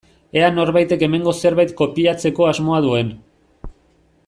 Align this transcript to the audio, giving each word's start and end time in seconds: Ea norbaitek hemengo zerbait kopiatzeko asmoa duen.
Ea 0.37 0.45
norbaitek 0.53 1.03
hemengo 1.07 1.33
zerbait 1.43 1.75
kopiatzeko 1.83 2.49
asmoa 2.53 2.81
duen. 2.87 3.13